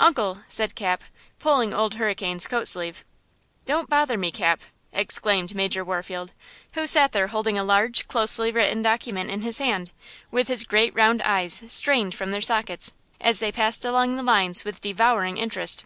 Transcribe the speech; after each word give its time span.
Uncle," 0.00 0.40
said 0.48 0.74
Cap, 0.74 1.04
pulling 1.38 1.72
Old 1.72 1.94
Hurricane's 1.94 2.48
coat 2.48 2.66
sleeve. 2.66 3.04
"Don't 3.64 3.88
bother 3.88 4.18
me, 4.18 4.32
Cap," 4.32 4.58
exclaimed 4.92 5.54
Major 5.54 5.84
Warfield, 5.84 6.32
who 6.72 6.84
sat 6.84 7.12
there 7.12 7.28
holding 7.28 7.56
a 7.56 7.62
large, 7.62 8.08
closely 8.08 8.50
written 8.50 8.82
document 8.82 9.30
in 9.30 9.42
his 9.42 9.58
hand, 9.60 9.92
with 10.32 10.48
his 10.48 10.64
great 10.64 10.92
round 10.96 11.22
eyes 11.22 11.62
strained 11.68 12.16
from 12.16 12.32
their 12.32 12.40
sockets, 12.42 12.92
as 13.20 13.38
they 13.38 13.52
passed 13.52 13.84
along 13.84 14.16
the 14.16 14.22
lies 14.24 14.64
with 14.64 14.80
devouring 14.80 15.38
interest. 15.38 15.84